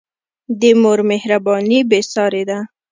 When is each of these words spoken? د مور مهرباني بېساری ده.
د 0.59 0.63
مور 0.81 0.99
مهرباني 1.09 1.79
بېساری 1.89 2.43
ده. 2.49 2.59